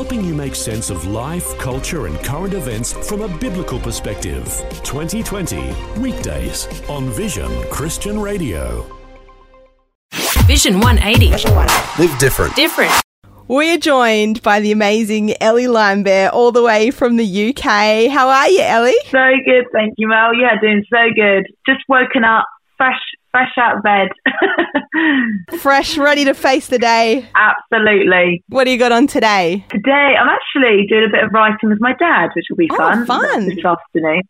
[0.00, 4.46] helping you make sense of life, culture, and current events from a biblical perspective.
[4.82, 8.86] 2020, weekdays on Vision Christian Radio.
[10.46, 11.32] Vision 180.
[12.02, 12.56] Live different.
[12.56, 12.90] Different.
[13.46, 18.10] We're joined by the amazing Ellie Limebear all the way from the UK.
[18.10, 18.96] How are you, Ellie?
[19.10, 20.34] So good, thank you, Mel.
[20.34, 21.44] Yeah, doing so good.
[21.66, 22.46] Just woken up,
[22.78, 24.08] fresh, fresh out of bed.
[25.60, 27.26] Fresh, ready to face the day.
[27.34, 28.42] Absolutely.
[28.48, 29.64] What do you got on today?
[29.70, 32.76] Today, I'm actually doing a bit of writing with my dad, which will be Oh,
[32.76, 33.06] fun.
[33.06, 33.46] fun.
[33.48, 34.22] This afternoon.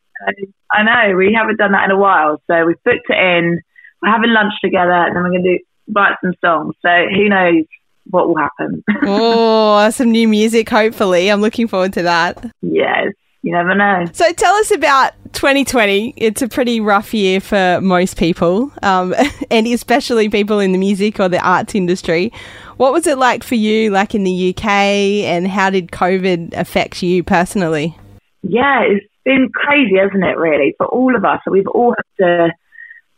[0.73, 3.61] I know we haven't done that in a while, so we've booked it in.
[4.03, 5.59] We're having lunch together, and then we're going to
[5.93, 6.75] write some songs.
[6.83, 7.65] So who knows
[8.11, 8.85] what will happen?
[9.03, 11.31] Oh, some new music, hopefully.
[11.31, 12.45] I'm looking forward to that.
[12.61, 13.09] yes,
[13.43, 14.07] you never know.
[14.13, 16.15] So tell us about 2020.
[16.17, 19.15] It's a pretty rough year for most people, um,
[19.51, 22.33] and especially people in the music or the arts industry.
[22.77, 27.03] What was it like for you, like in the UK, and how did COVID affect
[27.03, 27.97] you personally?
[28.43, 31.41] Yeah, it's been crazy, hasn't it, really, for all of us.
[31.51, 32.49] We've all had to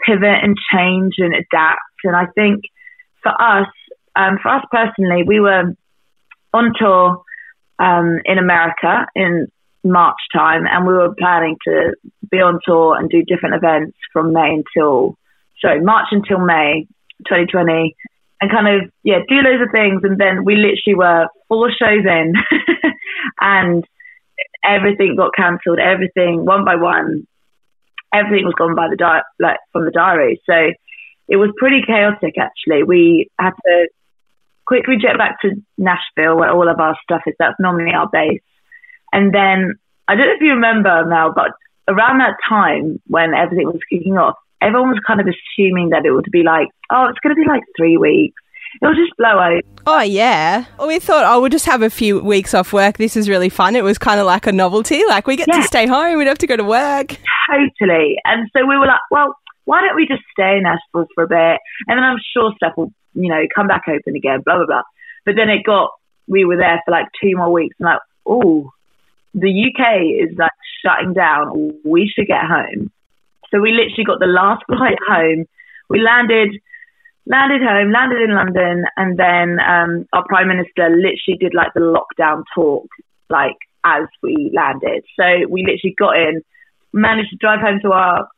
[0.05, 1.81] pivot and change and adapt.
[2.05, 2.63] And I think
[3.23, 3.69] for us,
[4.17, 5.75] um, for us personally, we were
[6.53, 7.23] on tour
[7.79, 9.47] um, in America in
[9.85, 11.95] March time, and we were planning to
[12.31, 15.17] be on tour and do different events from May until,
[15.61, 16.87] sorry, March until May
[17.29, 17.97] 2020,
[18.41, 20.03] and kind of, yeah, do loads of things.
[20.05, 22.33] And then we literally were four shows in,
[23.41, 23.85] and
[24.65, 27.27] everything got cancelled, everything one by one,
[28.15, 30.41] everything was gone by the di- like from the diary.
[30.47, 30.55] So
[31.29, 32.83] it was pretty chaotic actually.
[32.83, 33.89] We had to
[34.67, 37.35] quickly jet back to Nashville where all of our stuff is.
[37.39, 38.43] That's normally our base.
[39.13, 39.75] And then
[40.09, 41.51] I don't know if you remember now, but
[41.89, 46.13] around that time when everything was kicking off, everyone was kind of assuming that it
[46.13, 48.41] would be like, oh, it's going to be like three weeks.
[48.81, 49.61] It'll just blow over.
[49.87, 50.65] Oh, yeah.
[50.87, 52.97] We thought, oh, we'll just have a few weeks off work.
[52.97, 53.77] This is really fun.
[53.77, 55.05] It was kind of like a novelty.
[55.07, 55.61] Like, we get Yeah.
[55.61, 56.17] to stay home.
[56.17, 57.17] We don't have to go to work.
[57.51, 58.17] Totally.
[58.25, 61.29] And so we were like, well, why don't we just stay in Nashville for a
[61.29, 61.61] bit?
[61.87, 64.83] And then I'm sure stuff will, you know, come back open again, blah, blah, blah.
[65.27, 65.91] But then it got,
[66.27, 68.71] we were there for like two more weeks and like, oh,
[69.35, 70.51] the UK is like
[70.85, 71.81] shutting down.
[71.85, 72.91] We should get home.
[73.51, 75.47] So we literally got the last flight home.
[75.89, 76.61] We landed,
[77.27, 81.81] landed home, landed in London, and then um, our prime minister literally did like the
[81.81, 82.89] lockdown talk,
[83.29, 85.05] like as we landed.
[85.17, 86.43] So we literally got in,
[86.93, 88.29] managed to drive home to our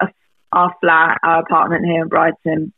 [0.52, 2.72] our flat, our apartment here in Brighton,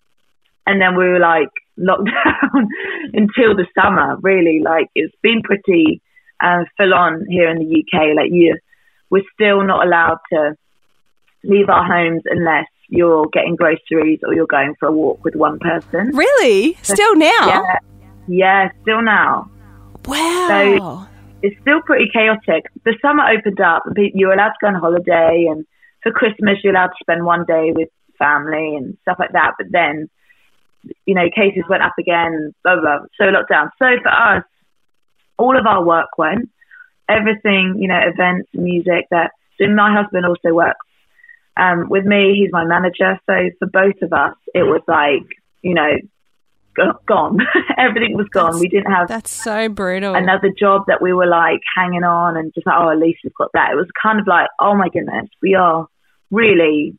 [0.67, 2.69] and then we were like locked down
[3.13, 4.17] until the summer.
[4.23, 6.03] Really, like it's been pretty
[6.41, 8.17] uh, full on here in the UK.
[8.17, 8.59] Like you,
[9.11, 10.57] we're still not allowed to
[11.45, 15.59] leave our homes unless you're getting groceries or you're going for a walk with one
[15.59, 16.11] person.
[16.15, 16.77] Really?
[16.83, 17.47] Still now?
[17.47, 17.79] Yeah,
[18.29, 19.51] yeah, still now.
[20.07, 20.47] Wow.
[20.49, 21.09] So
[21.43, 22.65] it's still pretty chaotic.
[22.85, 25.67] The summer opened up, and you're allowed to go on holiday, and
[26.03, 27.89] for Christmas you're allowed to spend one day with
[28.19, 29.53] family and stuff like that.
[29.59, 30.09] But then,
[31.05, 32.99] you know, cases went up again, blah blah.
[32.99, 33.07] blah.
[33.19, 33.71] So lockdown.
[33.79, 34.45] So for us,
[35.39, 36.51] all of our work went.
[37.09, 39.07] Everything, you know, events, music.
[39.11, 39.31] That.
[39.61, 40.87] So my husband also works
[41.57, 42.39] um, with me.
[42.41, 43.19] He's my manager.
[43.27, 45.27] So for both of us, it was like,
[45.63, 45.93] you know,
[47.07, 47.39] gone.
[47.79, 48.53] Everything was gone.
[48.53, 50.15] That's- we didn't have That's so brutal.
[50.15, 53.35] another job that we were like hanging on and just like, oh, at least we've
[53.35, 53.71] got that.
[53.73, 55.87] It was kind of like, oh my goodness, we are
[56.31, 56.99] really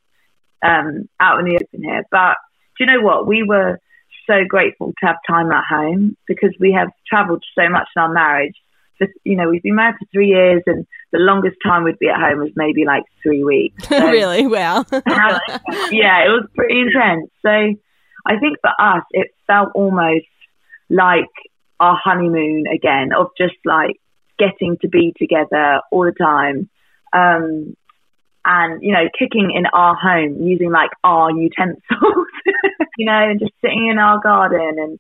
[0.64, 2.04] um, out in the open here.
[2.10, 2.38] But
[2.78, 3.28] do you know what?
[3.28, 3.80] We were
[4.28, 8.14] so grateful to have time at home because we have travelled so much in our
[8.14, 8.54] marriage.
[9.00, 12.10] Just, you know, we've been married for three years and the longest time we'd be
[12.10, 13.88] at home was maybe like three weeks.
[13.88, 14.48] So- really?
[14.48, 14.86] Wow.
[14.92, 17.30] yeah, it was pretty intense.
[17.42, 20.26] So I think for us, it felt almost
[20.90, 21.26] like
[21.80, 23.98] our honeymoon again of just like
[24.40, 26.70] getting to be together all the time.
[27.14, 27.76] Um,
[28.50, 31.82] and, you know, cooking in our home using like our utensils,
[32.98, 35.00] you know, and just sitting in our garden and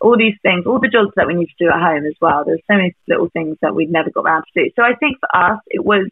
[0.00, 2.42] all these things, all the jobs that we need to do at home as well.
[2.44, 4.70] There's so many little things that we'd never got around to do.
[4.74, 6.10] So I think for us, it was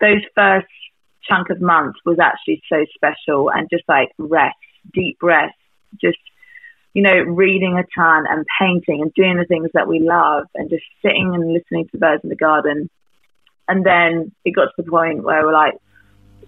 [0.00, 0.66] those first
[1.22, 4.56] chunk of months was actually so special and just like rest,
[4.92, 5.54] deep rest,
[6.00, 6.18] just,
[6.92, 10.70] you know, reading a ton and painting and doing the things that we love and
[10.70, 12.90] just sitting and listening to birds in the garden.
[13.68, 15.74] And then it got to the point where we're like,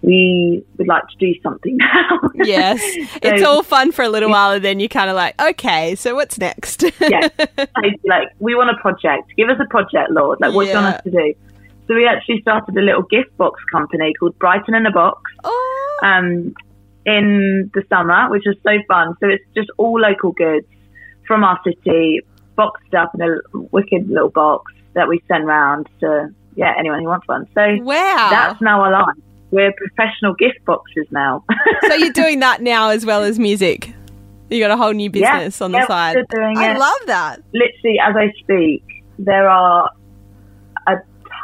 [0.01, 2.19] we would like to do something now.
[2.35, 2.79] yes.
[3.21, 6.15] It's all fun for a little while and then you're kind of like, okay, so
[6.15, 6.83] what's next?
[6.99, 7.29] yeah.
[8.05, 9.33] Like, we want a project.
[9.35, 10.39] Give us a project, Lord.
[10.39, 11.33] Like, what do you want us to do?
[11.87, 15.99] So we actually started a little gift box company called Brighton in a Box oh,
[16.03, 16.53] um,
[17.05, 19.15] in the summer, which was so fun.
[19.21, 20.67] So it's just all local goods
[21.25, 22.21] from our city,
[22.55, 23.37] boxed up in a
[23.71, 27.45] wicked little box that we send round to yeah anyone who wants one.
[27.55, 28.27] So Wow.
[28.29, 29.15] that's now our life.
[29.51, 31.43] We're professional gift boxes now.
[31.87, 33.93] so you're doing that now as well as music.
[34.49, 36.15] You got a whole new Yeah, business on yeah, the side.
[36.17, 36.79] we're doing I it.
[36.79, 37.41] love that.
[37.53, 38.83] literally as I speak,
[39.19, 39.89] there are
[40.87, 40.95] a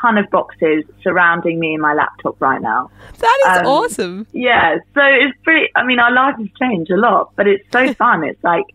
[0.01, 2.89] ton of boxes surrounding me and my laptop right now.
[3.19, 4.27] That is Um, awesome.
[4.33, 5.67] Yeah, so it's pretty.
[5.75, 8.23] I mean, our life has changed a lot, but it's so fun.
[8.25, 8.65] It's like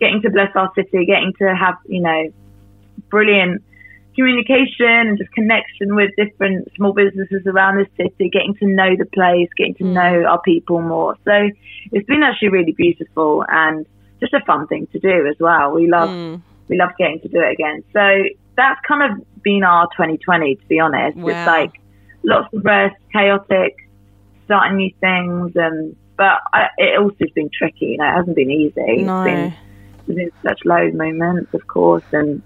[0.00, 2.24] getting to bless our city, getting to have you know
[3.10, 3.62] brilliant
[4.14, 9.06] communication and just connection with different small businesses around the city, getting to know the
[9.06, 11.16] place, getting to know our people more.
[11.24, 11.50] So
[11.92, 13.86] it's been actually really beautiful and
[14.20, 15.72] just a fun thing to do as well.
[15.72, 16.42] We love Mm.
[16.68, 17.84] we love getting to do it again.
[17.92, 18.24] So
[18.56, 21.16] that's kind of been our 2020, to be honest.
[21.18, 21.28] Wow.
[21.28, 21.72] It's like
[22.22, 23.76] lots of rest, chaotic,
[24.46, 27.86] starting new things, and but I, it also has been tricky.
[27.86, 29.02] You know, it hasn't been easy.
[29.02, 29.22] No.
[29.24, 32.42] It's been, been such low moments, of course, and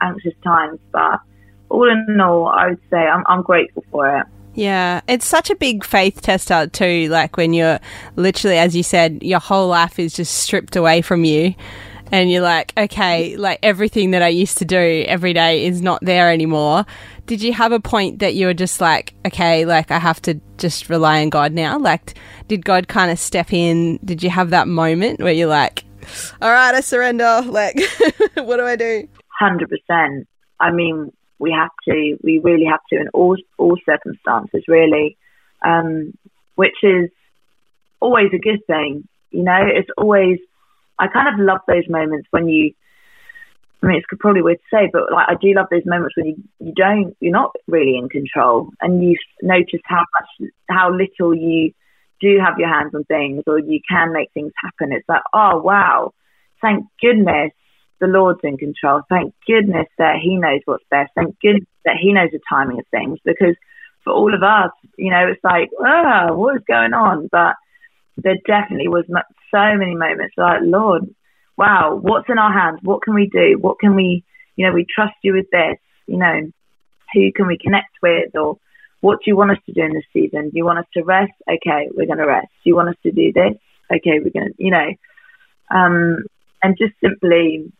[0.00, 0.78] anxious times.
[0.92, 1.20] But
[1.68, 4.26] all in all, I would say I'm, I'm grateful for it.
[4.54, 7.08] Yeah, it's such a big faith tester too.
[7.10, 7.78] Like when you're
[8.16, 11.54] literally, as you said, your whole life is just stripped away from you,
[12.10, 16.00] and you're like, okay, like everything that I used to do every day is not
[16.02, 16.86] there anymore.
[17.26, 20.40] Did you have a point that you were just like, okay, like I have to
[20.56, 21.78] just rely on God now?
[21.78, 22.18] Like,
[22.48, 23.98] did God kind of step in?
[24.04, 25.84] Did you have that moment where you're like,
[26.40, 27.42] all right, I surrender.
[27.46, 27.78] Like,
[28.34, 29.08] what do I do?
[29.38, 30.26] Hundred percent.
[30.58, 32.18] I mean, we have to.
[32.22, 35.16] We really have to in all all circumstances, really.
[35.64, 36.12] Um,
[36.56, 37.10] which is
[38.00, 39.06] always a good thing.
[39.30, 40.38] You know, it's always.
[40.98, 42.72] I kind of love those moments when you.
[43.80, 46.26] I mean, it's probably weird to say, but like I do love those moments when
[46.26, 51.32] you you don't you're not really in control, and you notice how much how little
[51.32, 51.72] you
[52.20, 54.92] do have your hands on things, or you can make things happen.
[54.92, 56.12] It's like, oh wow,
[56.60, 57.52] thank goodness
[58.00, 59.02] the Lord's in control.
[59.08, 61.12] Thank goodness that He knows what's best.
[61.14, 63.18] Thank goodness that He knows the timing of things.
[63.24, 63.56] Because
[64.04, 67.28] for all of us, you know, it's like, ah, what is going on?
[67.30, 67.56] But
[68.16, 69.04] there definitely was
[69.50, 71.04] so many moments like, Lord,
[71.56, 72.80] wow, what's in our hands?
[72.82, 73.58] What can we do?
[73.60, 74.24] What can we,
[74.56, 75.78] you know, we trust you with this.
[76.06, 76.50] You know,
[77.14, 78.56] who can we connect with, or
[79.00, 80.50] what do you want us to do in this season?
[80.50, 81.32] Do you want us to rest?
[81.48, 82.48] Okay, we're going to rest.
[82.64, 83.54] Do you want us to do this?
[83.90, 84.88] Okay, we're going to, you know,
[85.70, 86.24] um,
[86.62, 87.72] and just simply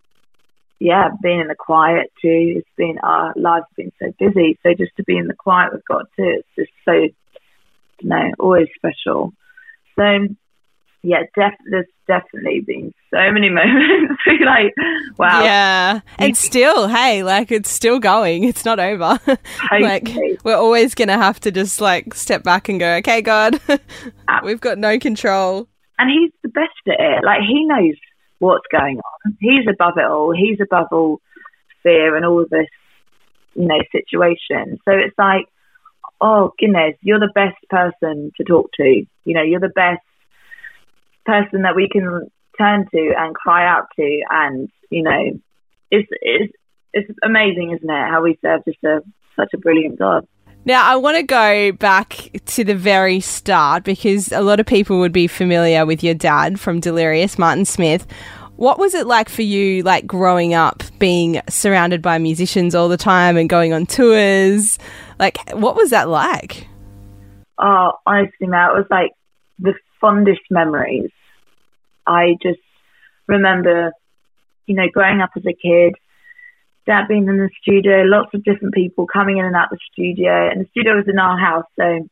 [0.81, 2.55] yeah, being in the quiet too.
[2.59, 5.83] It's been our lives been so busy, so just to be in the quiet with
[5.89, 7.11] God too, it's just so you
[8.09, 9.33] know always special.
[9.97, 10.29] So
[11.03, 14.21] yeah, def- there's definitely been so many moments.
[14.45, 14.75] like
[15.17, 18.45] wow, Yeah, and still, hey, like it's still going.
[18.45, 19.19] It's not over.
[19.81, 20.09] like
[20.45, 23.61] we're always gonna have to just like step back and go, okay, God,
[24.45, 25.69] we've got no control.
[25.99, 27.25] and he's the best at it.
[27.25, 27.95] Like he knows
[28.39, 29.37] what's going on.
[29.41, 30.33] He's above it all.
[30.33, 31.21] He's above all
[31.83, 32.69] fear and all this,
[33.55, 34.79] you know, situation.
[34.85, 35.47] So it's like,
[36.21, 39.05] oh goodness, you're the best person to talk to.
[39.25, 40.03] You know, you're the best
[41.27, 45.41] person that we can turn to and cry out to, and you know,
[45.91, 46.53] it's it's
[46.93, 48.11] it's amazing, isn't it?
[48.11, 49.01] How we serve just a
[49.37, 50.27] such a brilliant God.
[50.69, 54.99] Now, I want to go back to the very start because a lot of people
[54.99, 58.07] would be familiar with your dad from Delirious, Martin Smith.
[58.57, 62.99] What was it like for you, like growing up, being surrounded by musicians all the
[62.99, 64.79] time and going on tours?
[65.19, 66.69] Like, what was that like?
[67.57, 69.13] Oh, honestly, Matt, it was like
[69.59, 69.73] the
[70.03, 71.09] fondest memories.
[72.07, 72.61] I just
[73.27, 73.93] remember,
[74.67, 75.95] you know, growing up as a kid,
[76.89, 80.49] dad being in the studio, lots of different people coming in and out the studio,
[80.51, 82.09] and the studio was in our house, so it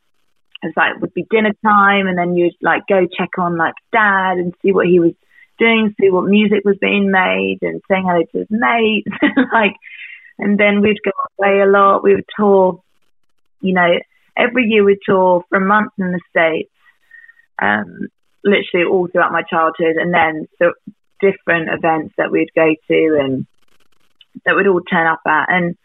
[0.62, 4.36] was like would be dinner time, and then you'd like go check on like dad
[4.36, 5.14] and see what he was
[5.58, 9.08] doing, see what music was being made, and saying hello to his mates,
[9.52, 9.76] like,
[10.38, 12.04] and then we'd go away a lot.
[12.04, 12.82] We would tour,
[13.62, 13.98] you know,
[14.36, 16.70] every year we'd tour for a month in the states,
[17.62, 18.08] um,
[18.44, 20.72] literally all throughout my childhood, and then so
[21.18, 23.46] different events that we'd go to and
[24.44, 25.46] that we'd all turn up at.
[25.48, 25.76] And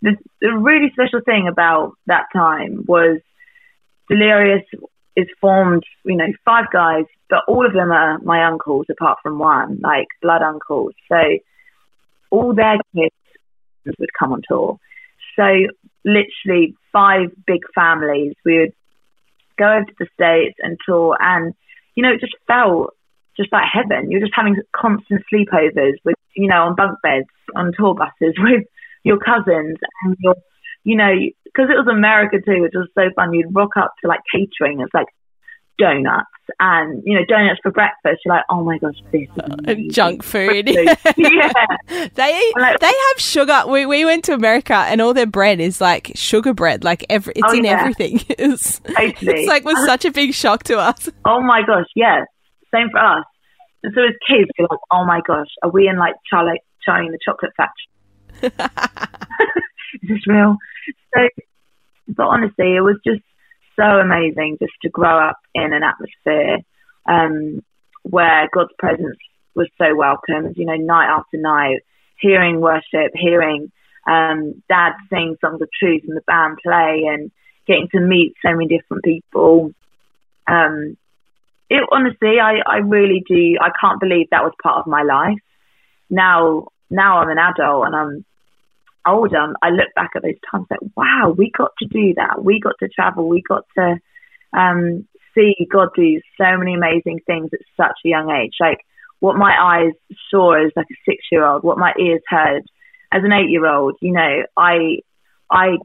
[0.00, 3.20] the, the really special thing about that time was
[4.08, 4.64] Delirious
[5.16, 9.38] is formed, you know, five guys, but all of them are my uncles apart from
[9.38, 10.92] one, like blood uncles.
[11.08, 11.18] So
[12.30, 13.14] all their kids
[13.98, 14.78] would come on tour.
[15.36, 15.44] So
[16.04, 18.34] literally five big families.
[18.44, 18.72] We would
[19.58, 21.54] go over to the States and tour and,
[21.94, 22.94] you know, it just felt
[23.36, 24.10] just like heaven.
[24.10, 28.64] You're just having constant sleepovers with, you know, on bunk beds, on tour buses with
[29.04, 30.34] your cousins and your,
[30.84, 31.12] you know,
[31.44, 33.32] because it was America too, which was so fun.
[33.32, 34.80] You'd rock up to like catering.
[34.80, 35.06] It's like
[35.78, 36.26] donuts
[36.60, 38.20] and you know donuts for breakfast.
[38.24, 39.28] You're like, oh my gosh, this
[39.66, 40.68] is junk food.
[41.16, 43.62] yeah, they Like- they have sugar.
[43.68, 46.84] We we went to America and all their bread is like sugar bread.
[46.84, 47.80] Like every it's Oh, in yeah.
[47.80, 48.20] everything.
[48.28, 49.12] It's, Totally.
[49.40, 51.08] it's like was such a big shock to us.
[51.24, 52.24] oh my gosh, yeah,
[52.74, 53.24] same for us.
[53.82, 57.06] And so as kids, you're like, oh my gosh, are we in like Charlie Charlie
[57.06, 57.90] and the Chocolate Factory?
[60.02, 60.56] is this real?
[61.14, 61.28] So,
[62.08, 63.22] but honestly, it was just
[63.76, 66.58] so amazing just to grow up in an atmosphere
[67.06, 67.62] um,
[68.02, 69.18] where God's presence
[69.54, 70.56] was so welcomed.
[70.56, 71.80] You know, night after night,
[72.20, 73.70] hearing worship, hearing
[74.06, 77.30] um, Dad sing songs of truth and the band play, and
[77.66, 79.72] getting to meet so many different people.
[80.46, 80.96] Um,
[81.72, 83.56] it honestly, I, I really do.
[83.60, 85.38] I can't believe that was part of my life.
[86.10, 88.24] Now, now I'm an adult and I'm
[89.06, 89.54] older.
[89.62, 92.44] I look back at those times like, wow, we got to do that.
[92.44, 93.26] We got to travel.
[93.26, 93.96] We got to
[94.52, 98.52] um, see God do so many amazing things at such a young age.
[98.60, 98.84] Like
[99.20, 99.94] what my eyes
[100.30, 102.64] saw as like a six year old, what my ears heard
[103.10, 103.96] as an eight year old.
[104.02, 104.98] You know, I
[105.50, 105.78] I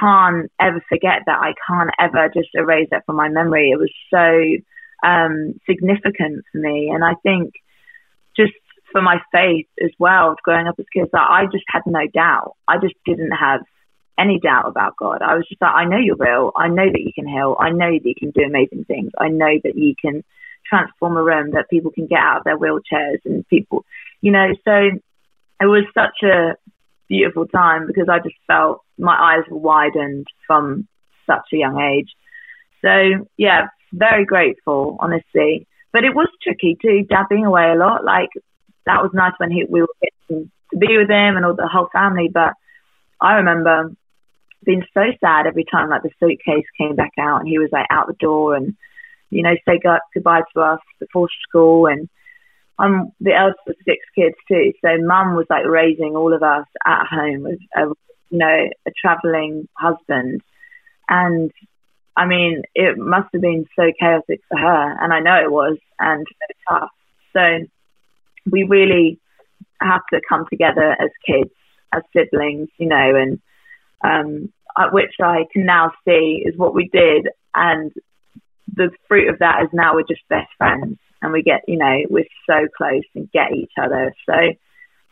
[0.00, 1.38] can't ever forget that.
[1.38, 3.70] I can't ever just erase that from my memory.
[3.70, 4.64] It was so
[5.04, 7.54] um, significant for me, and I think
[8.36, 8.52] just
[8.92, 12.54] for my faith as well, growing up as kids, that I just had no doubt.
[12.68, 13.60] I just didn't have
[14.18, 15.22] any doubt about God.
[15.22, 16.52] I was just like, I know you're real.
[16.56, 17.56] I know that you can heal.
[17.58, 19.10] I know that you can do amazing things.
[19.18, 20.24] I know that you can
[20.68, 23.84] transform a room, that people can get out of their wheelchairs and people,
[24.20, 24.90] you know, so
[25.60, 26.56] it was such a
[27.08, 30.88] beautiful time because I just felt my eyes were widened from
[31.26, 32.10] such a young age.
[32.82, 35.66] So yeah, very grateful, honestly.
[35.92, 38.04] But it was tricky too, dad being away a lot.
[38.04, 38.30] Like
[38.84, 41.68] that was nice when he, we were getting to be with him and all the
[41.70, 42.28] whole family.
[42.32, 42.54] But
[43.20, 43.92] I remember
[44.64, 47.86] being so sad every time like the suitcase came back out and he was like
[47.90, 48.74] out the door and
[49.30, 52.08] you know say go- goodbye to us before school and
[52.78, 54.72] I'm the eldest of six kids too.
[54.84, 57.86] So mum was like raising all of us at home with a
[58.30, 60.42] you know a traveling husband
[61.08, 61.50] and
[62.16, 65.76] I mean, it must have been so chaotic for her, and I know it was,
[65.98, 66.90] and so tough.
[67.32, 67.66] So
[68.50, 69.20] we really
[69.80, 71.50] have to come together as kids,
[71.92, 73.40] as siblings, you know, and
[74.02, 77.92] um, uh, which I can now see is what we did, and
[78.74, 81.96] the fruit of that is now we're just best friends, and we get, you know,
[82.08, 84.14] we're so close and get each other.
[84.26, 84.34] So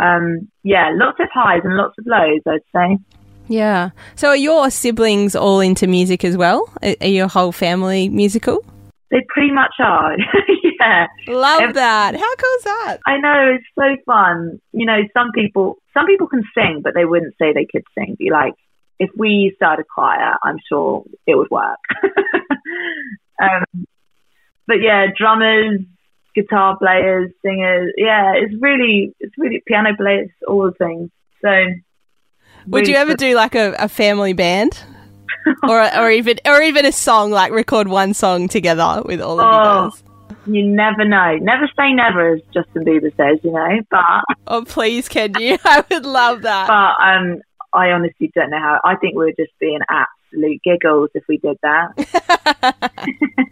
[0.00, 2.99] um, yeah, lots of highs and lots of lows, I'd say.
[3.48, 3.90] Yeah.
[4.16, 6.68] So are your siblings all into music as well?
[6.82, 8.64] Are your whole family musical?
[9.10, 10.16] They pretty much are.
[10.80, 11.06] yeah.
[11.28, 12.16] Love that.
[12.16, 12.98] How cool is that?
[13.06, 14.60] I know it's so fun.
[14.72, 18.16] You know, some people some people can sing, but they wouldn't say they could sing.
[18.18, 18.54] Be like,
[18.98, 21.78] if we started a choir, I'm sure it would work.
[23.40, 23.86] um,
[24.66, 25.80] but yeah, drummers,
[26.34, 27.92] guitar players, singers.
[27.96, 31.10] Yeah, it's really it's really piano players, all the things.
[31.42, 31.50] So,
[32.68, 34.78] Would you ever do like a, a family band?
[35.64, 39.47] or or even or even a song like record one song together with all of
[39.47, 39.85] Oh.
[39.85, 40.02] you guys.
[40.47, 41.37] You never know.
[41.40, 43.38] Never say never, as Justin Bieber says.
[43.42, 45.59] You know, but Oh please can you?
[45.64, 46.66] I would love that.
[46.66, 47.40] but um,
[47.75, 48.80] I honestly don't know how.
[48.85, 49.83] I think we would just be an
[50.34, 52.90] absolute giggles if we did that.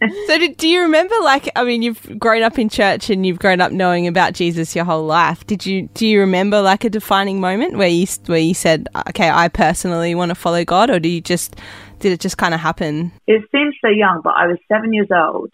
[0.27, 3.39] So, do, do you remember, like, I mean, you've grown up in church and you've
[3.39, 5.47] grown up knowing about Jesus your whole life.
[5.47, 9.31] Did you do you remember like a defining moment where you where you said, "Okay,
[9.31, 11.57] I personally want to follow God," or do you just
[12.01, 13.13] did it just kind of happen?
[13.29, 15.51] it seems so young, but I was seven years old,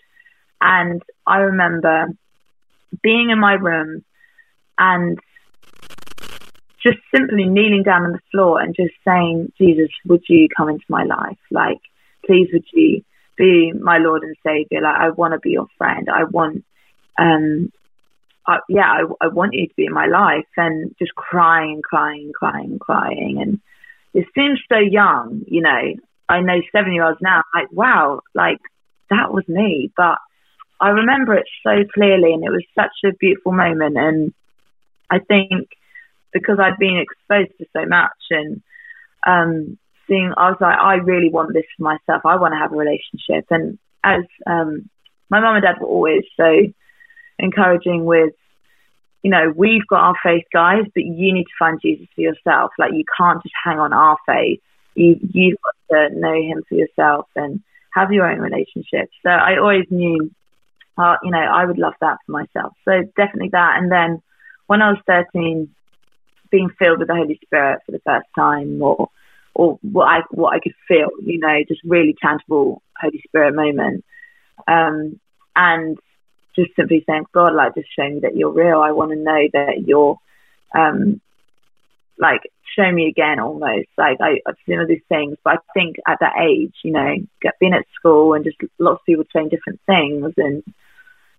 [0.62, 2.06] and I remember
[3.02, 4.02] being in my room
[4.78, 5.18] and
[6.88, 10.84] just simply kneeling down on the floor and just saying, Jesus, would you come into
[10.88, 11.38] my life?
[11.50, 11.80] Like,
[12.24, 13.02] please, would you
[13.36, 14.80] be my Lord and Savior?
[14.82, 16.08] Like, I want to be your friend.
[16.12, 16.64] I want,
[17.18, 17.72] um,
[18.46, 22.32] I, yeah, I, I want you to be in my life, and just crying, crying,
[22.34, 23.60] crying, crying, and
[24.14, 25.94] it seems so young, you know.
[26.30, 28.58] I know seven year olds now, like, wow, like
[29.10, 29.90] that was me.
[29.96, 30.18] But
[30.80, 33.96] I remember it so clearly and it was such a beautiful moment.
[33.96, 34.34] And
[35.10, 35.68] I think
[36.32, 38.62] because I'd been exposed to so much and
[39.26, 42.22] um, seeing, I was like, I really want this for myself.
[42.24, 43.46] I want to have a relationship.
[43.50, 44.88] And as um,
[45.30, 46.66] my mum and dad were always so
[47.38, 48.34] encouraging with,
[49.22, 52.70] you know, we've got our faith, guys, but you need to find Jesus for yourself.
[52.78, 54.60] Like, you can't just hang on our faith.
[54.94, 55.58] You, you've
[55.90, 57.60] got to know him for yourself and
[57.94, 59.10] have your own relationship.
[59.22, 60.30] So I always knew,
[60.96, 62.74] uh, you know, I would love that for myself.
[62.84, 63.78] So definitely that.
[63.78, 64.22] And then
[64.66, 65.68] when I was 13,
[66.50, 69.10] being filled with the Holy Spirit for the first time, or
[69.54, 74.04] or what I what I could feel, you know, just really tangible Holy Spirit moment.
[74.66, 75.20] Um,
[75.54, 75.98] and
[76.56, 78.80] just simply saying, God, like, just show me that you're real.
[78.80, 80.18] I want to know that you're,
[80.76, 81.20] um,
[82.18, 82.40] like,
[82.76, 83.88] show me again almost.
[83.96, 87.14] Like, I, I've seen all these things, but I think at that age, you know,
[87.60, 90.62] being at school and just lots of people saying different things and,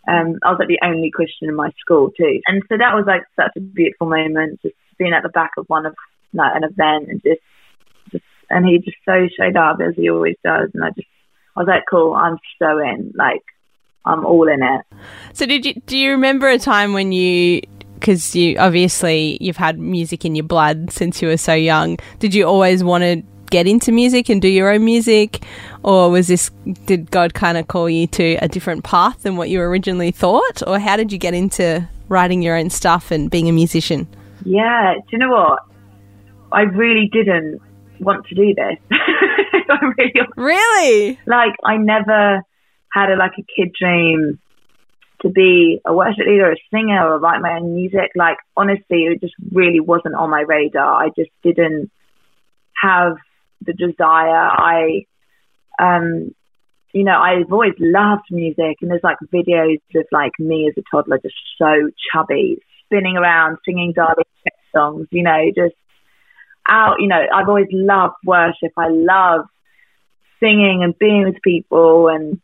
[0.08, 2.40] um, I was like the only Christian in my school too.
[2.48, 5.66] And so that was like such a beautiful moment, just being at the back of
[5.68, 5.96] one of
[6.34, 7.42] like an event and just,
[8.12, 10.70] just, and he just so showed up as he always does.
[10.76, 11.08] And I just,
[11.56, 13.42] I was like, cool, I'm so in, like,
[14.06, 14.82] I'm all in it.
[15.34, 17.62] So did you, do you remember a time when you,
[18.00, 21.98] because you obviously you've had music in your blood since you were so young.
[22.20, 25.44] Did you always want to get into music and do your own music,
[25.84, 26.50] or was this
[26.86, 30.62] did God kind of call you to a different path than what you originally thought,
[30.66, 34.08] or how did you get into writing your own stuff and being a musician?
[34.46, 35.60] Yeah, do you know what?
[36.52, 37.62] I really didn't
[38.00, 38.78] want to do this.
[39.98, 41.20] really, really?
[41.26, 42.42] Like I never
[42.92, 44.40] had a like a kid dream
[45.22, 48.12] to be a worship leader, a singer, or write my own music.
[48.16, 51.04] Like honestly, it just really wasn't on my radar.
[51.04, 51.92] I just didn't
[52.82, 53.18] have
[53.66, 54.32] the desire.
[54.32, 55.06] I,
[55.80, 56.34] um,
[56.94, 60.84] you know, I've always loved music, and there's like videos of like me as a
[60.90, 64.26] toddler, just so chubby, spinning around, singing darling
[64.76, 65.08] songs.
[65.12, 65.76] You know, just
[66.68, 66.98] out.
[67.00, 68.72] You know, I've always loved worship.
[68.78, 69.46] I love
[70.40, 72.40] singing and being with people, and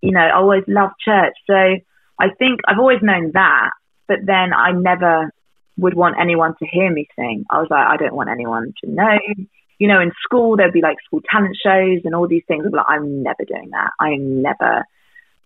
[0.00, 1.34] you know, I always loved church.
[1.46, 3.70] So I think I've always known that,
[4.08, 5.32] but then I never
[5.76, 7.44] would want anyone to hear me sing.
[7.50, 9.18] I was like, I don't want anyone to know
[9.78, 12.64] you know, in school there'd be like school talent shows and all these things.
[12.64, 13.90] I'm like, I'm never doing that.
[14.00, 14.84] I'm never,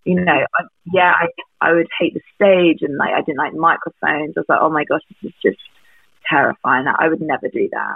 [0.05, 1.27] you know, I, yeah, I
[1.61, 4.33] I would hate the stage and like I didn't like microphones.
[4.35, 5.59] I was like, oh my gosh, this is just
[6.27, 6.85] terrifying.
[6.87, 7.95] I would never do that.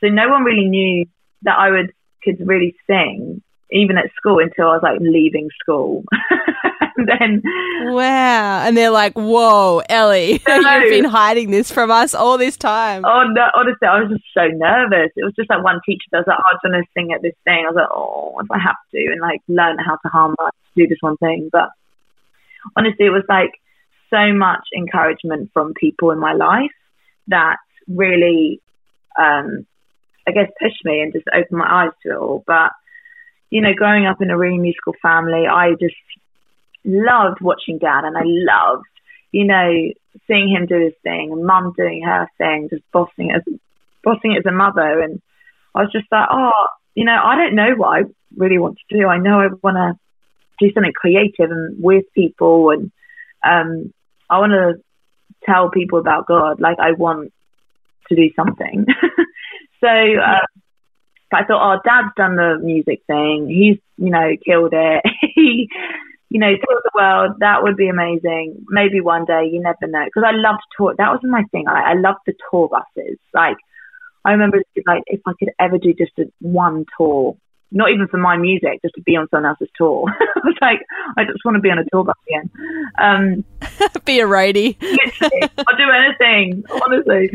[0.00, 1.06] So no one really knew
[1.42, 1.92] that I would
[2.22, 6.04] could really sing even at school until I was like leaving school.
[7.06, 7.42] then
[7.94, 10.56] wow, and they're like, "Whoa, Ellie, no.
[10.56, 14.24] you've been hiding this from us all this time." Oh no, honestly, I was just
[14.34, 15.12] so nervous.
[15.14, 17.22] It was just like one teacher does like, "Oh, i was going to sing at
[17.22, 20.08] this thing." I was like, "Oh, if I have to," and like learn how to
[20.08, 21.50] harmonize do this one thing.
[21.52, 21.68] But
[22.76, 23.52] honestly, it was like
[24.10, 26.74] so much encouragement from people in my life
[27.28, 28.60] that really,
[29.18, 29.66] um,
[30.26, 32.42] I guess, pushed me and just opened my eyes to it all.
[32.46, 32.72] But
[33.50, 35.94] you know, growing up in a really musical family, I just
[36.84, 38.86] loved watching dad and I loved,
[39.32, 39.72] you know,
[40.26, 43.54] seeing him do his thing and mum doing her thing, just bossing it as,
[44.02, 45.00] bossing it as a mother.
[45.00, 45.20] And
[45.74, 48.02] I was just like, oh, you know, I don't know what I
[48.36, 49.06] really want to do.
[49.06, 49.98] I know I want to
[50.58, 52.90] do something creative and with people and,
[53.44, 53.92] um,
[54.30, 54.82] I want to
[55.44, 56.60] tell people about God.
[56.60, 57.32] Like I want
[58.08, 58.86] to do something.
[59.80, 60.46] so, uh,
[61.32, 63.48] I thought, oh, Dad's done the music thing.
[63.48, 65.04] He's, you know, killed it.
[65.34, 65.68] he,
[66.30, 67.36] you know, tour the world.
[67.40, 68.64] That would be amazing.
[68.68, 69.48] Maybe one day.
[69.50, 70.04] You never know.
[70.04, 70.94] Because I loved tour.
[70.96, 71.66] That was my thing.
[71.68, 73.18] I, I loved the tour buses.
[73.32, 73.56] Like,
[74.24, 77.36] I remember, like, if I could ever do just a, one tour,
[77.70, 80.04] not even for my music, just to be on someone else's tour.
[80.36, 80.80] I was like,
[81.16, 82.50] I just want to be on a tour bus again.
[82.98, 83.44] Um,
[84.04, 84.76] be a righty.
[84.82, 87.30] I'll do anything, honestly.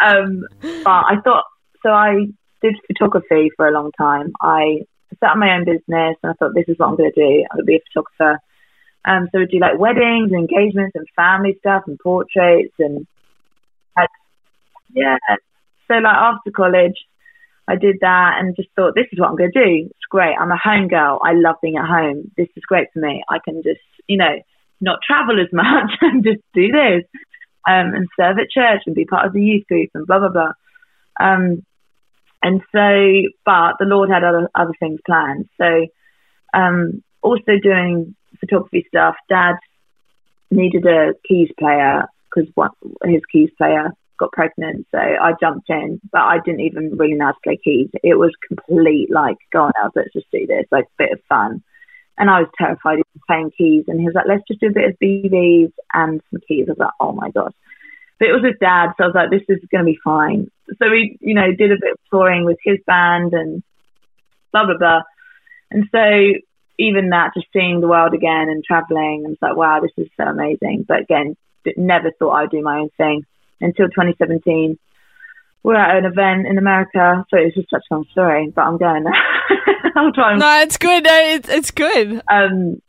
[0.00, 1.44] um, but I thought,
[1.82, 2.26] so I
[2.62, 4.32] did photography for a long time.
[4.40, 4.86] I
[5.22, 7.44] up my own business and I thought, this is what I'm going to do.
[7.50, 8.40] I'm going to be a photographer.
[9.04, 13.06] Um, so we do like weddings, and engagements, and family stuff, and portraits, and
[14.92, 15.16] yeah.
[15.86, 16.96] So like after college,
[17.68, 19.86] I did that and just thought, this is what I'm going to do.
[19.86, 20.34] It's great.
[20.38, 21.20] I'm a home girl.
[21.22, 22.30] I love being at home.
[22.36, 23.22] This is great for me.
[23.28, 24.36] I can just, you know,
[24.80, 27.04] not travel as much and just do this
[27.68, 30.28] um, and serve at church and be part of the youth group and blah blah
[30.28, 30.52] blah.
[31.20, 31.64] Um,
[32.42, 35.48] and so, but the Lord had other other things planned.
[35.60, 35.86] So,
[36.54, 39.16] um, also doing photography stuff.
[39.28, 39.56] Dad
[40.50, 42.50] needed a keys player because
[43.04, 44.86] his keys player got pregnant.
[44.90, 47.88] So I jumped in, but I didn't even really know how to play keys.
[48.02, 51.62] It was complete like, go on, now, let's just do this, like bit of fun.
[52.18, 53.84] And I was terrified of playing keys.
[53.88, 56.66] And he was like, let's just do a bit of BVs and some keys.
[56.68, 57.52] I was like, oh my gosh.
[58.18, 60.50] But it was with dad, so I was like, this is going to be fine.
[60.78, 63.62] So we, you know, did a bit of touring with his band and
[64.52, 65.00] blah, blah, blah.
[65.70, 66.40] And so
[66.78, 70.10] even that, just seeing the world again and traveling, I was like, wow, this is
[70.16, 70.84] so amazing.
[70.88, 71.36] But again,
[71.76, 73.24] never thought I'd do my own thing
[73.60, 74.78] until 2017.
[75.62, 77.24] We're at an event in America.
[77.28, 79.04] Sorry, it's just such a long story, but I'm going.
[79.96, 80.32] I'll try.
[80.32, 80.40] And...
[80.40, 81.04] No, it's good.
[81.04, 82.22] No, it's it's good.
[82.30, 82.80] Um,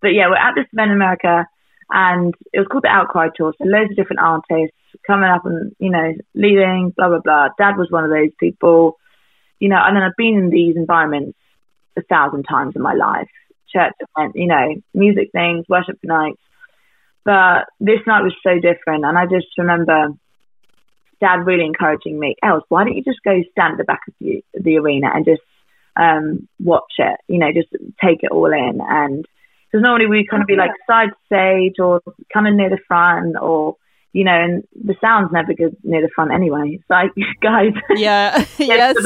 [0.00, 1.46] but yeah, we're at this event in America,
[1.90, 3.54] and it was called the Outcry Tour.
[3.58, 7.48] So loads of different artists coming up and you know leading, blah blah blah.
[7.58, 8.98] Dad was one of those people,
[9.60, 9.80] you know.
[9.80, 11.38] And then I've been in these environments
[11.96, 13.28] a thousand times in my life.
[13.72, 16.40] church event, you know, music things, worship nights.
[17.24, 19.04] But this night was so different.
[19.04, 20.08] And I just remember
[21.20, 24.14] dad really encouraging me, Els, why don't you just go stand at the back of
[24.20, 25.40] the, the arena and just
[25.96, 27.68] um, watch it, you know, just
[28.02, 28.80] take it all in.
[28.80, 29.26] And
[29.76, 32.00] because normally we kind of be like side stage or
[32.32, 33.76] coming near the front or,
[34.12, 36.78] you know, and the sound's never good near the front anyway.
[36.78, 37.10] It's like,
[37.42, 37.72] guys.
[37.94, 38.44] Yeah.
[38.58, 38.96] yes.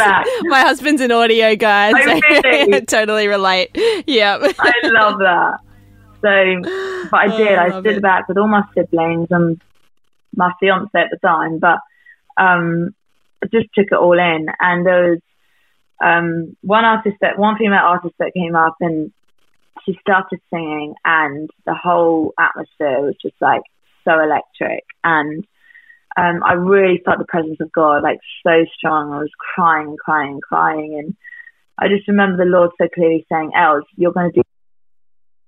[0.43, 1.91] My husband's an audio guy.
[1.91, 2.81] Oh, so really?
[2.87, 3.71] totally relate.
[4.07, 4.39] Yeah.
[4.59, 5.59] I love that.
[6.23, 7.59] So, but I did.
[7.59, 8.03] Oh, I, I stood it.
[8.03, 9.61] back with all my siblings and
[10.37, 11.79] my fiance at the time, but
[12.37, 12.95] um,
[13.51, 14.47] just took it all in.
[14.61, 15.19] And there was
[16.05, 19.13] um, one artist that one female artist that came up and
[19.85, 23.63] she started singing, and the whole atmosphere was just like
[24.05, 24.85] so electric.
[25.05, 25.45] And
[26.17, 29.13] um, I really felt the presence of God like so strong.
[29.13, 31.17] I was crying and crying and crying, and
[31.79, 34.43] I just remember the Lord so clearly saying, "Els, you're going to do.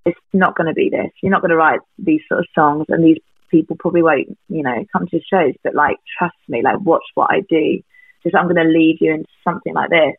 [0.04, 1.10] It's not going to be this.
[1.22, 3.18] You're not going to write these sort of songs, and these
[3.50, 5.54] people probably won't, you know, come to shows.
[5.62, 7.82] But like, trust me, like, watch what I do.
[8.22, 10.16] Just I'm going to lead you into something like this."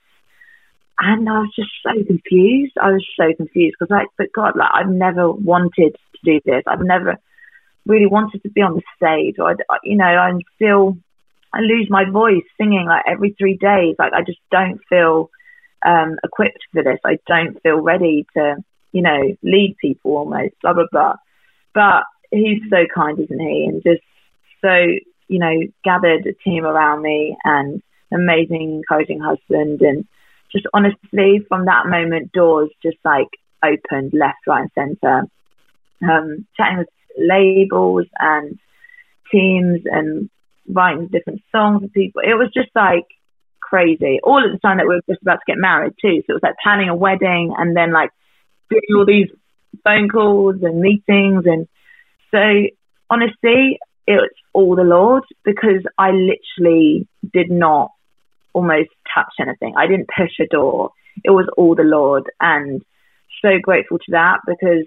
[0.99, 2.73] And I was just so confused.
[2.81, 6.63] I was so confused because, like, but God, like, I've never wanted to do this.
[6.67, 7.17] I've never
[7.85, 10.97] really wanted to be on the stage, or you know, I feel
[11.53, 13.95] I lose my voice singing like every three days.
[13.99, 15.29] Like, I just don't feel
[15.85, 16.99] um, equipped for this.
[17.05, 18.55] I don't feel ready to,
[18.91, 20.55] you know, lead people almost.
[20.61, 21.15] Blah blah blah.
[21.73, 23.65] But he's so kind, isn't he?
[23.69, 24.03] And just
[24.61, 24.85] so
[25.27, 30.05] you know, gathered a team around me and amazing, encouraging husband and
[30.53, 33.27] just honestly, from that moment, doors just like
[33.63, 35.27] opened left, right, and centre.
[36.01, 38.59] Um, chatting with labels and
[39.31, 40.29] teams and
[40.67, 42.21] writing different songs with people.
[42.23, 43.05] It was just like
[43.59, 44.19] crazy.
[44.23, 46.21] All at the time that we were just about to get married too.
[46.21, 48.11] So it was like planning a wedding and then like
[48.69, 49.29] doing all these
[49.83, 51.45] phone calls and meetings.
[51.45, 51.67] And
[52.31, 52.67] so
[53.09, 57.91] honestly, it was all the Lord because I literally did not
[58.53, 59.73] almost touch anything.
[59.77, 60.91] I didn't push a door.
[61.23, 62.29] It was all the Lord.
[62.39, 62.83] And
[63.41, 64.85] so grateful to that because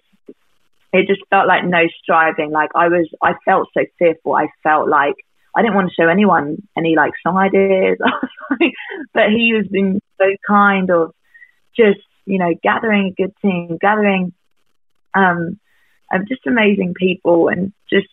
[0.92, 2.50] it just felt like no striving.
[2.50, 4.34] Like I was, I felt so fearful.
[4.34, 5.14] I felt like
[5.54, 7.98] I didn't want to show anyone any like song ideas.
[9.14, 11.12] but he has been so kind of
[11.76, 14.32] just, you know, gathering a good team, gathering,
[15.14, 15.58] um,
[16.12, 18.08] um just amazing people and just,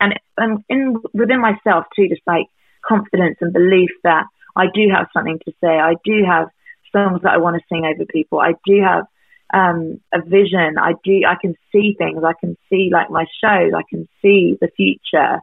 [0.00, 2.46] and, and in within myself too, just like
[2.86, 5.68] confidence and belief that I do have something to say.
[5.68, 6.48] I do have
[6.92, 8.40] songs that I want to sing over people.
[8.40, 9.06] I do have
[9.52, 10.78] um, a vision.
[10.78, 11.22] I do.
[11.26, 12.22] I can see things.
[12.24, 13.72] I can see like my shows.
[13.76, 15.40] I can see the future.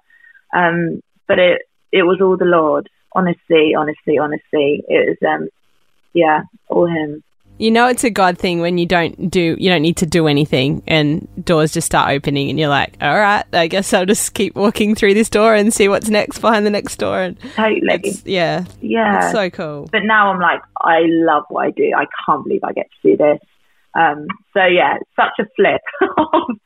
[0.53, 2.89] Um, but it it was all the Lord.
[3.13, 5.49] Honestly, honestly, honestly, it was um,
[6.13, 7.23] yeah, all Him.
[7.61, 10.25] You know it's a God thing when you don't do you don't need to do
[10.27, 14.33] anything and doors just start opening and you're like, all right, I guess I'll just
[14.33, 17.21] keep walking through this door and see what's next behind the next door.
[17.21, 19.87] And totally, yeah, yeah, it's so cool.
[19.91, 21.91] But now I'm like, I love what I do.
[21.95, 23.37] I can't believe I get to do this.
[23.93, 25.81] Um, so yeah, such a flip.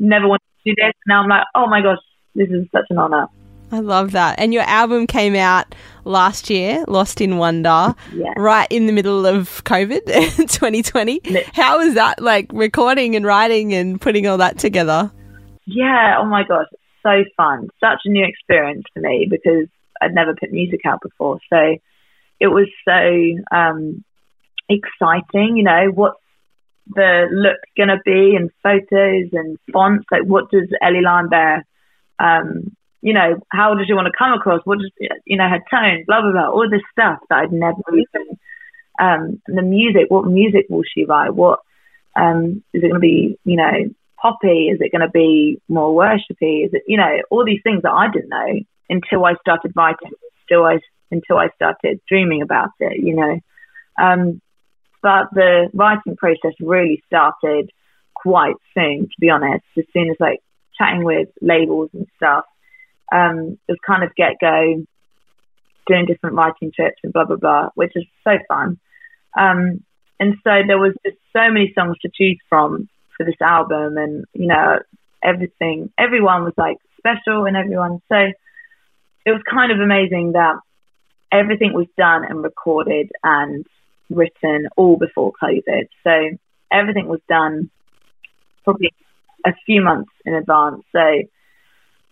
[0.00, 0.92] Never wanted to do this.
[1.06, 1.98] Now I'm like, oh my gosh,
[2.34, 3.28] this is such an honor.
[3.70, 4.38] I love that.
[4.38, 5.72] And your album came out
[6.06, 8.32] last year, Lost in Wonder, yeah.
[8.36, 11.20] right in the middle of COVID 2020.
[11.52, 15.10] How was that like recording and writing and putting all that together?
[15.66, 16.66] Yeah, oh my gosh,
[17.02, 17.68] so fun.
[17.80, 19.66] Such a new experience for me because
[20.00, 21.40] I'd never put music out before.
[21.50, 21.76] So
[22.38, 24.04] it was so um,
[24.68, 26.20] exciting, you know, what's
[26.94, 30.06] the look going to be and photos and fonts?
[30.10, 31.62] Like, what does Ellie Limebear
[32.18, 34.62] um, you know, how does she want to come across?
[34.64, 34.90] What does,
[35.24, 38.36] you know, her tone, blah, blah, blah, all this stuff that I'd never even,
[38.98, 41.32] um, the music, what music will she write?
[41.32, 41.60] What,
[42.16, 43.70] um, is it going to be, you know,
[44.20, 44.70] poppy?
[44.72, 46.66] Is it going to be more worshipy?
[46.66, 48.58] Is it, you know, all these things that I didn't know
[48.90, 50.10] until I started writing,
[50.44, 50.80] still I,
[51.12, 53.38] until I started dreaming about it, you know.
[54.02, 54.42] Um,
[55.00, 57.70] but the writing process really started
[58.16, 60.40] quite soon, to be honest, as soon as like
[60.76, 62.46] chatting with labels and stuff
[63.12, 64.84] um, it was kind of get go,
[65.86, 68.78] doing different writing trips and blah blah blah, which is so fun.
[69.38, 69.84] Um,
[70.18, 74.24] and so there was just so many songs to choose from for this album, and
[74.32, 74.78] you know
[75.22, 78.00] everything, everyone was like special, and everyone.
[78.08, 80.56] So it was kind of amazing that
[81.32, 83.66] everything was done and recorded and
[84.08, 85.88] written all before COVID.
[86.04, 86.38] So
[86.72, 87.70] everything was done
[88.64, 88.92] probably
[89.44, 90.82] a few months in advance.
[90.92, 91.00] So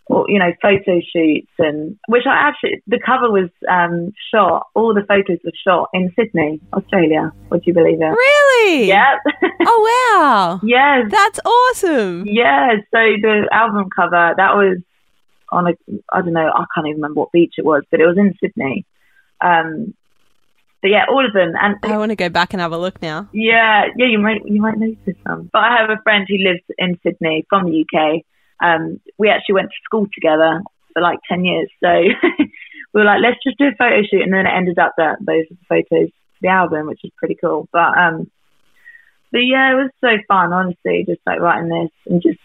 [0.07, 4.93] or you know photo shoots and which I actually the cover was um, shot all
[4.95, 8.87] the photos were shot in Sydney Australia would you believe it Really?
[8.89, 9.17] yeah
[9.63, 10.61] Oh wow.
[10.63, 12.25] yes That's awesome.
[12.27, 14.79] yeah so the album cover that was
[15.51, 15.73] on a
[16.13, 18.35] I don't know I can't even remember what beach it was but it was in
[18.41, 18.85] Sydney
[19.41, 19.95] um
[20.83, 23.01] but yeah all of them and I want to go back and have a look
[23.01, 23.27] now.
[23.33, 25.49] yeah, yeah, you might you might notice some.
[25.51, 28.23] But I have a friend who lives in Sydney from the UK.
[28.63, 30.63] Um, we actually went to school together
[30.93, 31.89] for like ten years, so
[32.39, 35.19] we were like, let's just do a photo shoot, and then it ended up that
[35.21, 37.69] those are the photos the album, which is pretty cool.
[37.73, 38.31] But um,
[39.33, 42.39] but yeah, it was so fun, honestly, just like writing this and just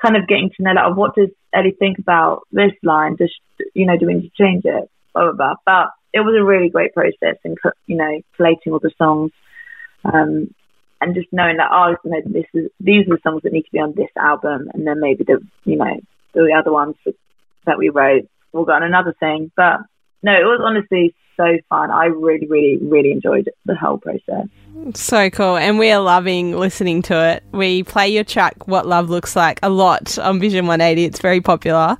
[0.00, 3.16] kind of getting to know like what does Ellie think about this line?
[3.16, 3.34] Just
[3.74, 4.90] you know, do we need to change it?
[5.12, 5.54] Blah blah blah.
[5.66, 9.32] But it was a really great process and you know collating all the songs
[10.04, 10.54] um,
[11.00, 13.62] and just knowing that oh you know this is these are the songs that need
[13.62, 16.00] to be on this album and then maybe the you know
[16.34, 16.96] the other ones
[17.66, 19.78] that, we wrote will go on another thing but
[20.22, 24.46] no it was honestly so fun I really really really enjoyed the whole process
[24.94, 25.56] So cool.
[25.56, 27.44] And we are loving listening to it.
[27.52, 31.04] We play your track, What Love Looks Like, a lot on Vision 180.
[31.04, 31.96] It's very popular.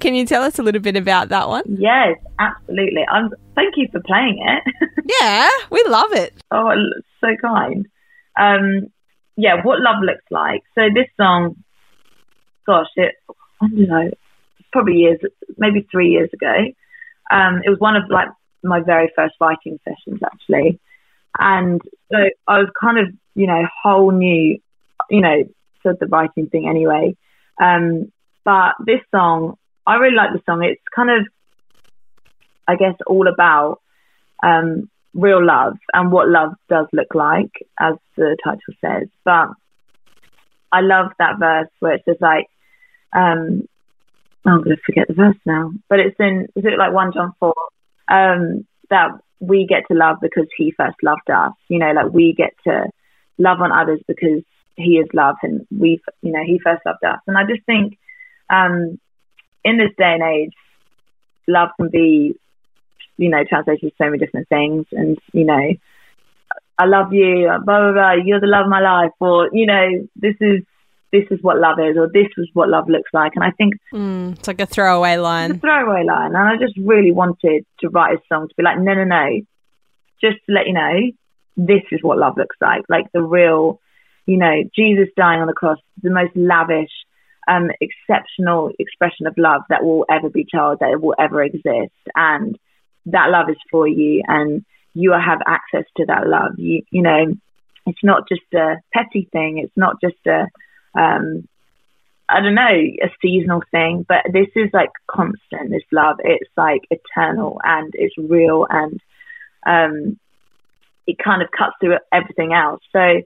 [0.00, 1.62] Can you tell us a little bit about that one?
[1.66, 3.04] yes absolutely
[3.54, 4.74] thank you for playing it
[5.20, 6.34] Yeah, we love it.
[6.50, 6.72] Oh,
[7.20, 7.86] so kind.
[8.36, 8.88] Um,
[9.36, 10.62] yeah, what love looks like.
[10.74, 11.56] So this song,
[12.66, 13.14] gosh, it
[13.60, 14.10] I don't know,
[14.72, 15.20] probably years,
[15.56, 16.54] maybe three years ago.
[17.30, 18.28] Um, it was one of like
[18.62, 20.80] my very first writing sessions actually,
[21.38, 24.58] and so I was kind of you know whole new,
[25.10, 25.44] you know,
[25.82, 27.16] to the writing thing anyway.
[27.60, 28.12] Um,
[28.44, 30.62] but this song, I really like the song.
[30.62, 31.26] It's kind of,
[32.68, 33.80] I guess, all about
[34.42, 39.08] um, real love and what love does look like, as the title says.
[39.24, 39.48] But
[40.72, 42.46] I love that verse where it says like,
[43.14, 43.66] um,
[44.44, 47.32] I'm going to forget the verse now, but it's in, is it like 1 John
[47.40, 47.54] 4?
[48.08, 51.52] Um, that we get to love because he first loved us.
[51.68, 52.84] You know, like we get to
[53.38, 54.42] love on others because
[54.76, 57.18] he is love and we, you know, he first loved us.
[57.26, 57.98] And I just think,
[58.50, 58.98] um,
[59.64, 60.52] in this day and age,
[61.48, 62.38] love can be
[63.16, 64.86] you know, translated to so many different things.
[64.92, 65.72] And, you know,
[66.78, 69.12] I love you, blah, blah, blah, you're the love of my life.
[69.20, 70.62] Or, you know, this is,
[71.12, 73.32] this is what love is, or this is what love looks like.
[73.34, 75.60] And I think Mm, it's like a throwaway it's a line.
[75.60, 76.34] throwaway line.
[76.34, 79.40] And I just really wanted to write a song to be like, no, no, no,
[80.20, 80.92] just to let you know,
[81.56, 82.82] this is what love looks like.
[82.88, 83.80] Like the real,
[84.26, 86.90] you know, Jesus dying on the cross, the most lavish,
[87.48, 91.94] um, exceptional expression of love that will ever be told, that will ever exist.
[92.14, 92.58] And
[93.06, 94.64] that love is for you and
[94.94, 96.52] you have access to that love.
[96.58, 97.34] You, you know,
[97.86, 99.58] it's not just a petty thing.
[99.58, 100.46] It's not just a,
[100.98, 101.46] um,
[102.28, 106.16] I don't know, a seasonal thing, but this is like constant, this love.
[106.24, 109.00] It's like eternal and it's real and,
[109.66, 110.18] um,
[111.06, 112.80] it kind of cuts through everything else.
[112.92, 113.22] So,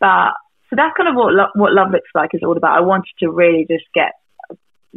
[0.00, 0.32] but,
[0.68, 2.76] so that's kind of what, lo- what love looks like is all about.
[2.76, 4.12] I wanted to really just get,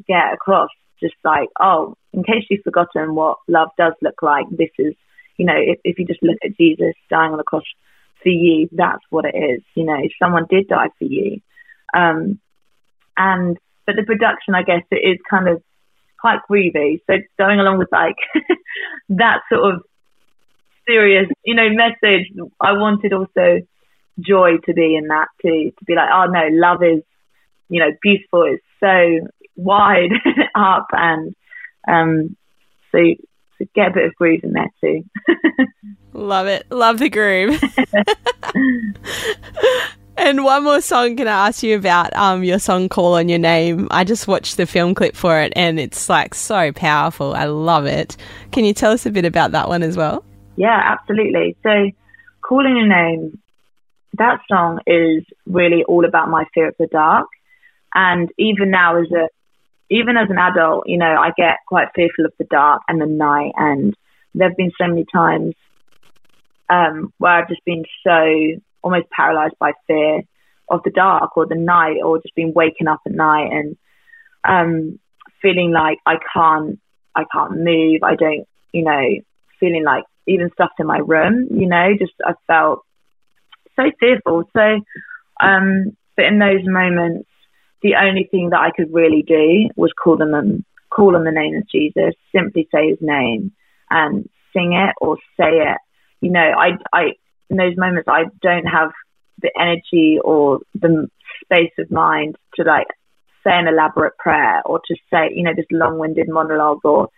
[0.08, 0.69] get across
[1.04, 4.94] just like, oh, in case you've forgotten what love does look like, this is,
[5.38, 7.63] you know, if, if you just look at Jesus dying on the cross
[8.22, 9.62] for you, that's what it is.
[9.76, 11.42] You know, if someone did die for you.
[11.94, 12.39] Um,
[13.18, 15.62] and, but the production, I guess, it is kind of
[16.20, 17.02] quite groovy.
[17.06, 18.16] So going along with like
[19.10, 19.82] that sort of
[20.88, 23.62] serious, you know, message, I wanted also
[24.20, 27.04] joy to be in that too, to be like, oh no, love is,
[27.70, 28.44] you know, beautiful.
[28.44, 30.12] It's so wide
[30.56, 31.36] up and
[31.88, 32.36] um,
[32.92, 33.00] so,
[33.58, 35.04] so get a bit of groove in there too.
[36.13, 36.66] Love it.
[36.72, 37.62] Love the groove.
[40.18, 43.39] and one more song can I ask you about um your song Call on Your
[43.39, 43.88] Name.
[43.92, 47.34] I just watched the film clip for it and it's like so powerful.
[47.34, 48.16] I love it.
[48.52, 50.24] Can you tell us a bit about that one as well?
[50.56, 51.58] Yeah, absolutely.
[51.63, 51.89] So,
[52.42, 53.39] Call on Your Name,
[54.18, 57.28] that song is really all about my fear of the dark.
[57.96, 59.30] And even now, as a
[59.93, 63.06] even as an adult, you know, I get quite fearful of the dark and the
[63.06, 63.51] night.
[63.56, 63.95] And
[64.34, 65.53] there have been so many times
[66.67, 70.23] um, where I've just been so almost paralyzed by fear
[70.67, 73.77] of the dark or the night, or just been waking up at night and
[74.43, 74.99] um,
[75.41, 76.79] feeling like I can't,
[77.15, 78.01] I can't move.
[78.01, 79.06] I don't, you know,
[79.60, 82.79] feeling like even stuff in my room, you know, just I felt
[83.75, 84.49] so fearful.
[84.53, 84.79] So,
[85.39, 87.27] um, but in those moments,
[87.84, 91.32] the only thing that I could really do was call them, um, call on the
[91.32, 93.52] name of Jesus, simply say his name
[93.89, 95.78] and sing it or say it.
[96.22, 97.02] You know, I, I,
[97.50, 98.91] in those moments, I don't have
[99.41, 101.10] the energy or the
[101.43, 102.88] space of mind to like
[103.43, 107.10] say an elaborate prayer or to say, you know, this long-winded monologue or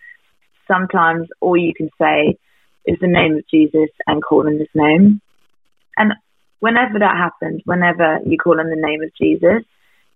[0.67, 2.38] sometimes all you can say
[2.86, 5.21] is the name of Jesus and call in his name.
[5.97, 6.13] And
[6.60, 9.63] whenever that happens, whenever you call in the name of Jesus,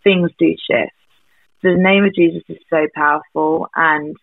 [0.04, 0.94] things do shift.
[1.62, 4.16] The name of Jesus is so powerful and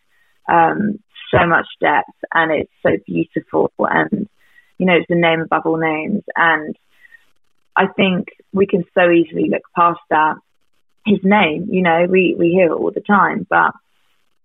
[0.49, 0.99] um,
[1.31, 4.29] so much depth, and it's so beautiful, and
[4.79, 6.23] you know, it's the name above all names.
[6.35, 6.77] And
[7.77, 10.37] I think we can so easily look past that.
[11.05, 13.73] His name, you know, we, we hear it all the time, but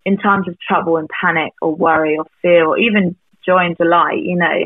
[0.04, 4.22] in times of trouble and panic or worry or fear or even joy and delight,
[4.22, 4.64] you know,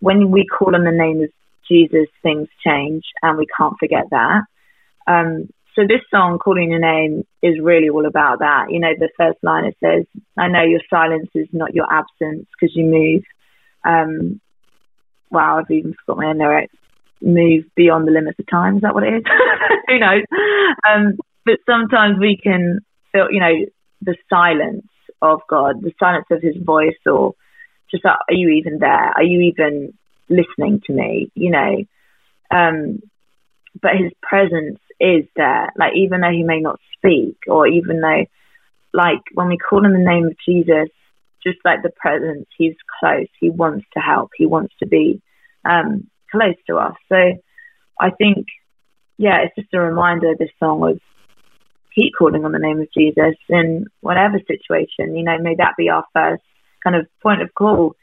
[0.00, 1.30] when we call on the name of
[1.68, 4.42] Jesus, things change and we can't forget that.
[5.06, 8.66] Um, so this song, Call on Your Name, is really all about that.
[8.70, 10.06] You know, the first line it says,
[10.38, 13.22] I know your silence is not your absence because you move.
[13.84, 14.40] Um,
[15.30, 16.74] wow, I've even forgot my own lyrics.
[17.20, 18.76] Move beyond the limits of time.
[18.76, 19.22] Is that what it is?
[19.88, 20.22] Who knows?
[20.88, 22.80] Um, but sometimes we can
[23.12, 23.66] feel, you know,
[24.02, 24.86] the silence
[25.20, 27.34] of God, the silence of His voice, or
[27.90, 28.90] just are you even there?
[28.90, 29.94] Are you even
[30.28, 31.30] listening to me?
[31.34, 31.84] You know,
[32.50, 33.00] um,
[33.80, 35.72] but His presence is there.
[35.76, 38.24] Like even though He may not speak, or even though,
[38.92, 40.88] like when we call in the name of Jesus,
[41.42, 43.26] just like the presence, He's close.
[43.40, 44.30] He wants to help.
[44.36, 45.20] He wants to be
[45.64, 46.94] um, close to us.
[47.08, 47.16] So
[48.00, 48.46] I think,
[49.18, 50.34] yeah, it's just a reminder.
[50.38, 51.00] This song of
[51.94, 55.16] keep calling on the name of Jesus in whatever situation.
[55.16, 56.42] You know, may that be our first
[56.82, 57.94] kind of point of call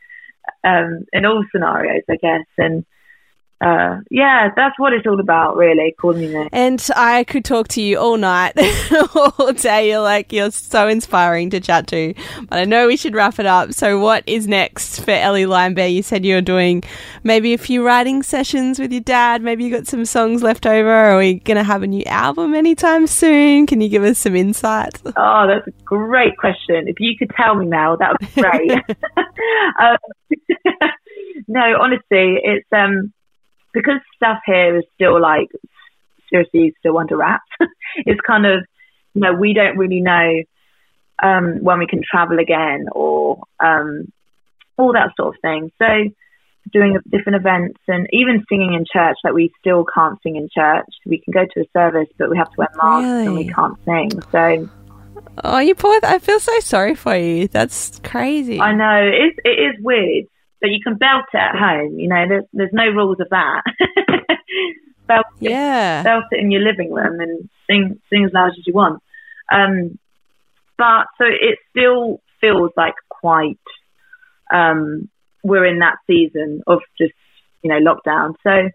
[0.64, 2.46] um, in all scenarios, I guess.
[2.58, 2.86] And
[3.62, 6.50] uh, yeah, that's what it's all about, really, calling me.
[6.52, 8.54] And I could talk to you all night,
[9.16, 9.90] all day.
[9.90, 12.16] You're like, you're so inspiring to chat to.
[12.50, 13.74] But I know we should wrap it up.
[13.74, 15.94] So, what is next for Ellie Limebear?
[15.94, 16.84] You said you're doing
[17.24, 19.44] maybe a few writing sessions with your dad.
[19.44, 20.90] Maybe you got some songs left over.
[20.90, 23.68] Are we going to have a new album anytime soon?
[23.68, 25.02] Can you give us some insight?
[25.24, 26.88] Oh, that's a great question.
[26.88, 28.72] If you could tell me now, that would be great.
[29.80, 29.98] um,
[31.48, 33.14] no, honestly, it's um
[33.74, 35.50] because stuff here is still like
[36.30, 37.44] seriously still under wraps.
[37.98, 38.66] it's kind of
[39.14, 40.44] you know we don't really know
[41.22, 44.12] um, when we can travel again or um,
[44.78, 45.72] all that sort of thing.
[45.78, 46.10] So
[46.72, 50.86] doing different events and even singing in church like we still can't sing in church
[51.06, 53.26] we can go to a service but we have to wear masks really?
[53.26, 54.70] and we can't sing so
[55.44, 59.50] oh you poor i feel so sorry for you that's crazy i know it, it
[59.50, 60.26] is weird
[60.62, 62.00] but you can belt it at home.
[62.00, 63.64] You know, there's there's no rules of that.
[65.08, 68.66] belt yeah, it, belt it in your living room and sing sing as loud as
[68.66, 69.02] you want.
[69.52, 69.98] Um,
[70.78, 73.60] but so it still feels like quite.
[74.54, 75.10] Um,
[75.44, 77.14] we're in that season of just
[77.64, 78.36] you know lockdown.
[78.44, 78.70] So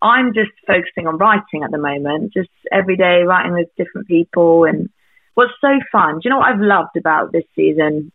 [0.00, 4.64] I'm just focusing on writing at the moment, just every day writing with different people.
[4.64, 4.90] And
[5.34, 8.12] what's so fun, do you know what I've loved about this season?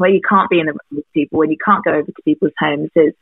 [0.00, 2.22] Where you can't be in the room with people, when you can't go over to
[2.24, 3.12] people's homes, is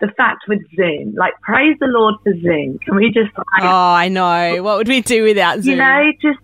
[0.00, 1.14] the fact with Zoom.
[1.14, 2.78] Like, praise the Lord for Zoom.
[2.80, 3.30] Can we just?
[3.36, 4.62] Like, oh, I know.
[4.62, 5.74] What would we do without Zoom?
[5.74, 6.40] You know, just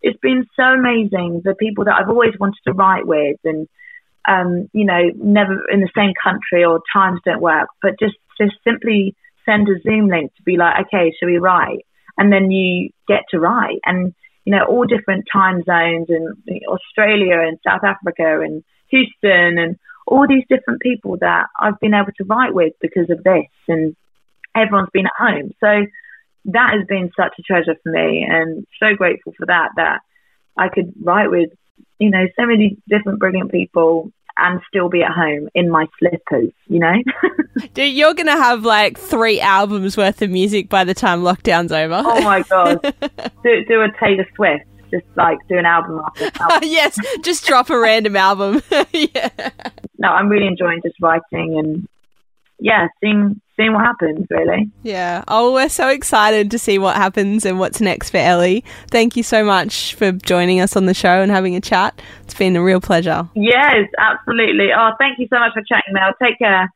[0.00, 1.42] it's been so amazing.
[1.44, 3.68] The people that I've always wanted to write with, and
[4.26, 8.54] um, you know, never in the same country or times don't work, but just just
[8.64, 11.84] simply send a Zoom link to be like, okay, shall we write?
[12.16, 14.14] And then you get to write, and
[14.46, 16.36] you know, all different time zones, and
[16.68, 22.12] Australia and South Africa and Houston and all these different people that I've been able
[22.18, 23.96] to write with because of this and
[24.54, 25.50] everyone's been at home.
[25.58, 25.86] So
[26.46, 30.00] that has been such a treasure for me and so grateful for that, that
[30.56, 31.50] I could write with,
[31.98, 36.50] you know, so many different brilliant people and still be at home in my slippers,
[36.68, 36.94] you know?
[37.74, 41.72] Dude, you're going to have like three albums worth of music by the time lockdown's
[41.72, 42.02] over.
[42.04, 42.80] Oh my God.
[43.42, 46.58] do, do a Taylor Swift just like do an album after album.
[46.68, 48.62] yes, just drop a random album.
[48.92, 49.50] yeah.
[49.98, 51.88] No, I'm really enjoying just writing and
[52.58, 54.70] yeah, seeing seeing what happens really.
[54.82, 55.24] Yeah.
[55.28, 58.64] Oh, we're so excited to see what happens and what's next for Ellie.
[58.90, 62.00] Thank you so much for joining us on the show and having a chat.
[62.24, 63.28] It's been a real pleasure.
[63.34, 64.68] Yes, absolutely.
[64.76, 66.12] Oh, thank you so much for chatting, Mel.
[66.22, 66.70] Take care.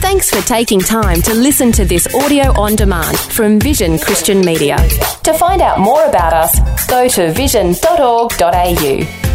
[0.00, 4.76] Thanks for taking time to listen to this audio on demand from Vision Christian Media.
[5.22, 9.33] To find out more about us, go to vision.org.au.